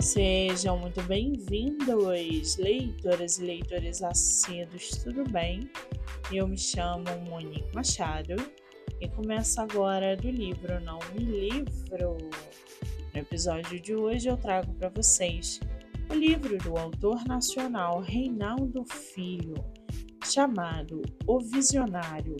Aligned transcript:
Sejam 0.00 0.78
muito 0.78 1.02
bem-vindos, 1.02 2.56
leitoras 2.56 3.38
e 3.38 3.42
leitores 3.42 4.00
assíduos, 4.00 4.90
tudo 5.02 5.28
bem? 5.28 5.68
Eu 6.32 6.46
me 6.46 6.56
chamo 6.56 7.04
Monique 7.28 7.74
Machado 7.74 8.36
e 9.00 9.08
começo 9.08 9.60
agora 9.60 10.16
do 10.16 10.30
livro 10.30 10.78
Não 10.80 11.00
Me 11.12 11.24
Livro. 11.24 12.16
No 13.12 13.20
episódio 13.20 13.80
de 13.80 13.92
hoje 13.96 14.28
eu 14.28 14.36
trago 14.36 14.72
para 14.74 14.88
vocês 14.88 15.58
o 16.08 16.14
livro 16.14 16.56
do 16.58 16.78
autor 16.78 17.24
nacional 17.26 18.00
Reinaldo 18.00 18.84
Filho, 18.84 19.56
chamado 20.24 21.02
O 21.26 21.40
Visionário. 21.40 22.36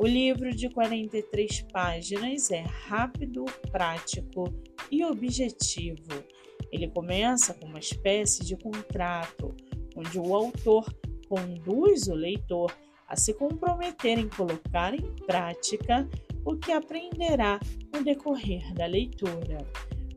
O 0.00 0.06
livro 0.06 0.50
de 0.50 0.68
43 0.68 1.62
páginas 1.72 2.50
é 2.50 2.62
rápido, 2.62 3.44
prático 3.70 4.52
e 4.90 5.04
objetivo 5.04 6.24
ele 6.70 6.88
começa 6.88 7.54
com 7.54 7.66
uma 7.66 7.78
espécie 7.78 8.44
de 8.44 8.56
contrato, 8.56 9.54
onde 9.96 10.18
o 10.18 10.34
autor 10.34 10.92
conduz 11.28 12.06
o 12.08 12.14
leitor 12.14 12.72
a 13.08 13.16
se 13.16 13.34
comprometer 13.34 14.18
em 14.18 14.28
colocar 14.28 14.94
em 14.94 15.14
prática 15.26 16.08
o 16.44 16.56
que 16.56 16.72
aprenderá 16.72 17.60
no 17.92 18.02
decorrer 18.02 18.72
da 18.74 18.86
leitura. 18.86 19.58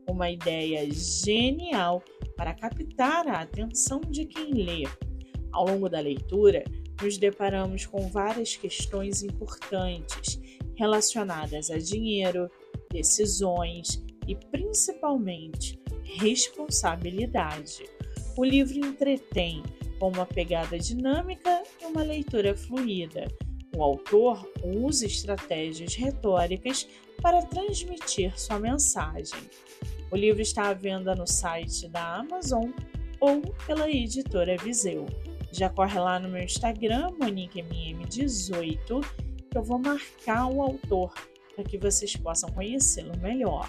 Uma 0.08 0.30
ideia 0.30 0.88
genial 0.90 2.02
para 2.36 2.54
captar 2.54 3.28
a 3.28 3.40
atenção 3.40 4.00
de 4.00 4.26
quem 4.26 4.52
lê. 4.52 4.84
Ao 5.52 5.66
longo 5.66 5.88
da 5.88 6.00
leitura, 6.00 6.64
nos 7.02 7.16
deparamos 7.16 7.86
com 7.86 8.08
várias 8.08 8.56
questões 8.56 9.22
importantes 9.22 10.40
relacionadas 10.76 11.70
a 11.70 11.78
dinheiro, 11.78 12.50
decisões 12.90 14.02
e 14.30 14.36
principalmente 14.36 15.76
responsabilidade. 16.04 17.84
O 18.36 18.44
livro 18.44 18.78
entretém 18.78 19.60
com 19.98 20.08
uma 20.08 20.24
pegada 20.24 20.78
dinâmica 20.78 21.64
e 21.82 21.86
uma 21.86 22.02
leitura 22.02 22.56
fluida. 22.56 23.26
O 23.76 23.82
autor 23.82 24.48
usa 24.64 25.04
estratégias 25.04 25.96
retóricas 25.96 26.86
para 27.20 27.42
transmitir 27.42 28.38
sua 28.38 28.60
mensagem. 28.60 29.40
O 30.12 30.16
livro 30.16 30.40
está 30.40 30.68
à 30.68 30.74
venda 30.74 31.14
no 31.14 31.26
site 31.26 31.88
da 31.88 32.18
Amazon 32.18 32.70
ou 33.20 33.40
pela 33.66 33.90
editora 33.90 34.56
Viseu. 34.56 35.06
Já 35.52 35.68
corre 35.68 35.98
lá 35.98 36.20
no 36.20 36.28
meu 36.28 36.44
Instagram, 36.44 37.08
MoniqueMM18, 37.20 39.04
que 39.50 39.58
eu 39.58 39.62
vou 39.64 39.80
marcar 39.80 40.46
o 40.46 40.62
autor 40.62 41.12
para 41.54 41.64
que 41.64 41.76
vocês 41.78 42.14
possam 42.14 42.48
conhecê-lo 42.50 43.18
melhor. 43.18 43.68